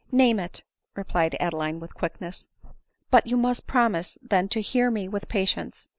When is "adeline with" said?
1.39-1.93